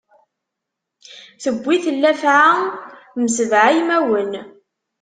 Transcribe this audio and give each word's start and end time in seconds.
Tewwi-t 1.43 1.85
llefɛa, 1.97 2.49
m 3.21 3.25
sebɛa 3.35 3.69
yimawen. 3.75 4.31